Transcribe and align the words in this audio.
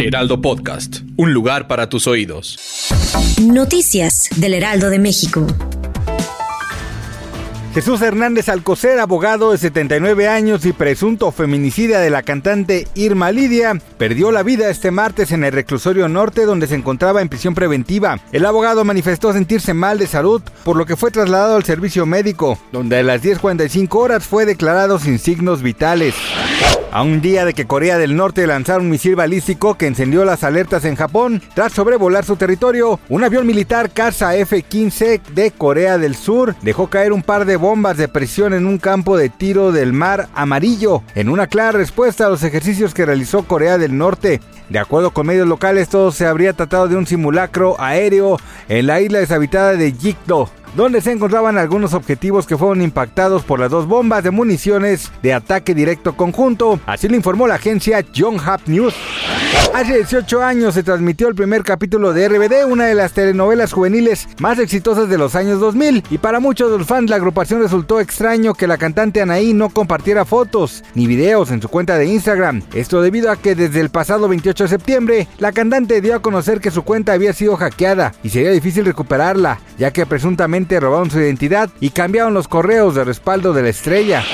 Heraldo 0.00 0.40
Podcast, 0.40 1.00
un 1.18 1.34
lugar 1.34 1.68
para 1.68 1.90
tus 1.90 2.06
oídos. 2.06 2.58
Noticias 3.42 4.30
del 4.36 4.54
Heraldo 4.54 4.88
de 4.88 4.98
México. 4.98 5.46
Jesús 7.74 8.00
Hernández 8.00 8.48
Alcocer, 8.48 8.98
abogado 8.98 9.52
de 9.52 9.58
79 9.58 10.26
años 10.26 10.64
y 10.64 10.72
presunto 10.72 11.30
feminicida 11.30 12.00
de 12.00 12.08
la 12.08 12.22
cantante 12.22 12.88
Irma 12.94 13.30
Lidia, 13.30 13.78
perdió 13.98 14.32
la 14.32 14.42
vida 14.42 14.70
este 14.70 14.90
martes 14.90 15.32
en 15.32 15.44
el 15.44 15.52
reclusorio 15.52 16.08
norte 16.08 16.46
donde 16.46 16.66
se 16.66 16.76
encontraba 16.76 17.20
en 17.20 17.28
prisión 17.28 17.54
preventiva. 17.54 18.18
El 18.32 18.46
abogado 18.46 18.84
manifestó 18.84 19.34
sentirse 19.34 19.74
mal 19.74 19.98
de 19.98 20.06
salud, 20.06 20.42
por 20.64 20.76
lo 20.76 20.86
que 20.86 20.96
fue 20.96 21.10
trasladado 21.10 21.56
al 21.56 21.64
servicio 21.64 22.06
médico, 22.06 22.58
donde 22.72 22.98
a 22.98 23.02
las 23.02 23.22
10.45 23.22 23.94
horas 23.96 24.24
fue 24.24 24.46
declarado 24.46 24.98
sin 24.98 25.18
signos 25.18 25.62
vitales. 25.62 26.14
A 26.92 27.02
un 27.02 27.20
día 27.20 27.44
de 27.44 27.54
que 27.54 27.68
Corea 27.68 27.98
del 27.98 28.16
Norte 28.16 28.44
lanzara 28.48 28.80
un 28.80 28.90
misil 28.90 29.14
balístico 29.14 29.76
que 29.76 29.86
encendió 29.86 30.24
las 30.24 30.42
alertas 30.42 30.84
en 30.84 30.96
Japón, 30.96 31.40
tras 31.54 31.72
sobrevolar 31.72 32.24
su 32.24 32.34
territorio, 32.34 32.98
un 33.08 33.22
avión 33.22 33.46
militar 33.46 33.90
Casa 33.90 34.34
F-15 34.34 35.22
de 35.22 35.52
Corea 35.52 35.98
del 35.98 36.16
Sur 36.16 36.56
dejó 36.62 36.88
caer 36.88 37.12
un 37.12 37.22
par 37.22 37.44
de 37.44 37.54
bombas 37.54 37.96
de 37.96 38.08
presión 38.08 38.54
en 38.54 38.66
un 38.66 38.78
campo 38.78 39.16
de 39.16 39.28
tiro 39.28 39.70
del 39.70 39.92
Mar 39.92 40.28
Amarillo, 40.34 41.04
en 41.14 41.28
una 41.28 41.46
clara 41.46 41.78
respuesta 41.78 42.26
a 42.26 42.30
los 42.30 42.42
ejercicios 42.42 42.92
que 42.92 43.06
realizó 43.06 43.44
Corea 43.44 43.78
del 43.78 43.96
Norte. 43.96 44.40
De 44.68 44.80
acuerdo 44.80 45.12
con 45.12 45.28
medios 45.28 45.46
locales, 45.46 45.88
todo 45.88 46.10
se 46.10 46.26
habría 46.26 46.54
tratado 46.54 46.88
de 46.88 46.96
un 46.96 47.06
simulacro 47.06 47.80
aéreo 47.80 48.36
en 48.68 48.88
la 48.88 49.00
isla 49.00 49.20
deshabitada 49.20 49.74
de 49.74 49.92
Jikdo, 49.92 50.50
donde 50.74 51.00
se 51.00 51.12
encontraban 51.12 51.58
algunos 51.58 51.94
objetivos 51.94 52.46
que 52.46 52.56
fueron 52.56 52.82
impactados 52.82 53.42
por 53.42 53.60
las 53.60 53.70
dos 53.70 53.86
bombas 53.86 54.24
de 54.24 54.30
municiones 54.30 55.10
de 55.22 55.34
ataque 55.34 55.74
directo 55.74 56.16
conjunto, 56.16 56.80
así 56.86 57.08
lo 57.08 57.16
informó 57.16 57.46
la 57.46 57.56
agencia 57.56 58.04
John 58.14 58.38
Hap 58.44 58.66
News. 58.66 58.94
Hace 59.74 59.94
18 59.94 60.42
años 60.42 60.74
se 60.74 60.82
transmitió 60.82 61.28
el 61.28 61.34
primer 61.34 61.62
capítulo 61.62 62.12
de 62.12 62.28
RBD, 62.28 62.66
una 62.70 62.86
de 62.86 62.94
las 62.94 63.12
telenovelas 63.12 63.72
juveniles 63.72 64.28
más 64.38 64.58
exitosas 64.58 65.08
de 65.08 65.16
los 65.16 65.34
años 65.34 65.60
2000, 65.60 66.04
y 66.10 66.18
para 66.18 66.40
muchos 66.40 66.70
de 66.70 66.78
los 66.78 66.86
fans 66.86 67.08
la 67.08 67.16
agrupación 67.16 67.62
resultó 67.62 68.00
extraño 68.00 68.54
que 68.54 68.66
la 68.66 68.78
cantante 68.78 69.22
Anaí 69.22 69.54
no 69.54 69.70
compartiera 69.70 70.24
fotos 70.24 70.82
ni 70.94 71.06
videos 71.06 71.50
en 71.50 71.62
su 71.62 71.68
cuenta 71.68 71.96
de 71.96 72.06
Instagram. 72.06 72.62
Esto 72.74 73.00
debido 73.00 73.30
a 73.30 73.36
que 73.36 73.54
desde 73.54 73.80
el 73.80 73.90
pasado 73.90 74.28
28 74.28 74.64
de 74.64 74.68
septiembre, 74.68 75.28
la 75.38 75.52
cantante 75.52 76.00
dio 76.00 76.14
a 76.14 76.22
conocer 76.22 76.60
que 76.60 76.70
su 76.70 76.82
cuenta 76.82 77.12
había 77.12 77.32
sido 77.32 77.56
hackeada 77.56 78.12
y 78.22 78.30
sería 78.30 78.50
difícil 78.50 78.84
recuperarla, 78.84 79.60
ya 79.78 79.92
que 79.92 80.04
presuntamente 80.04 80.80
robaron 80.80 81.10
su 81.10 81.20
identidad 81.20 81.70
y 81.80 81.90
cambiaron 81.90 82.34
los 82.34 82.48
correos 82.48 82.94
de 82.94 83.04
respaldo 83.04 83.52
de 83.52 83.62
la 83.62 83.68
estrella. 83.68 84.24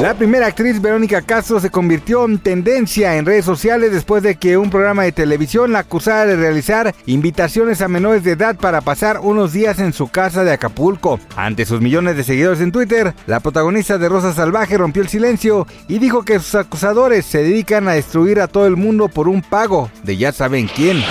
La 0.00 0.14
primera 0.14 0.46
actriz 0.46 0.80
Verónica 0.80 1.22
Castro 1.22 1.60
se 1.60 1.70
convirtió 1.70 2.24
en 2.24 2.38
tendencia 2.38 3.16
en 3.16 3.26
redes 3.26 3.44
sociales 3.44 3.92
después 3.92 4.22
de 4.22 4.36
un 4.54 4.70
programa 4.70 5.02
de 5.02 5.12
televisión 5.12 5.72
la 5.72 5.80
acusara 5.80 6.26
de 6.26 6.36
realizar 6.36 6.94
invitaciones 7.06 7.80
a 7.80 7.88
menores 7.88 8.22
de 8.22 8.32
edad 8.32 8.56
para 8.56 8.80
pasar 8.80 9.18
unos 9.20 9.52
días 9.52 9.80
en 9.80 9.92
su 9.92 10.08
casa 10.08 10.44
de 10.44 10.52
Acapulco. 10.52 11.18
Ante 11.34 11.64
sus 11.64 11.80
millones 11.80 12.16
de 12.16 12.22
seguidores 12.22 12.60
en 12.60 12.70
Twitter, 12.70 13.14
la 13.26 13.40
protagonista 13.40 13.98
de 13.98 14.08
Rosa 14.08 14.32
Salvaje 14.32 14.78
rompió 14.78 15.02
el 15.02 15.08
silencio 15.08 15.66
y 15.88 15.98
dijo 15.98 16.24
que 16.24 16.38
sus 16.38 16.54
acusadores 16.54 17.26
se 17.26 17.42
dedican 17.42 17.88
a 17.88 17.92
destruir 17.92 18.40
a 18.40 18.46
todo 18.46 18.66
el 18.66 18.76
mundo 18.76 19.08
por 19.08 19.28
un 19.28 19.42
pago 19.42 19.90
de 20.04 20.16
ya 20.16 20.32
saben 20.32 20.68
quién. 20.68 21.02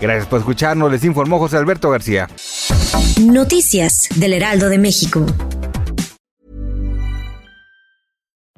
Gracias 0.00 0.26
por 0.26 0.40
escucharnos, 0.40 0.90
les 0.90 1.04
informó 1.04 1.38
José 1.38 1.56
Alberto 1.56 1.90
García. 1.90 2.28
Noticias 3.20 4.08
del 4.16 4.32
Heraldo 4.32 4.68
de 4.68 4.78
México. 4.78 5.24